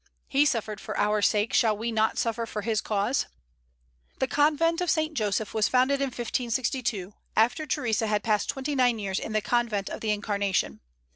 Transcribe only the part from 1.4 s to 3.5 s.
shall we not suffer for his cause?"